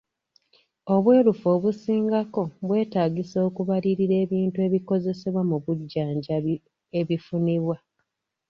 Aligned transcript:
Obwerufu 0.93 1.45
obusingako 1.55 2.41
bwetaagisa 2.67 3.37
okubalirira 3.47 4.15
ebintu 4.25 4.57
ebikozesebwa 4.67 5.41
mu 5.49 5.57
bujjanjabi 5.63 6.53
ebifunibwa. 6.99 7.77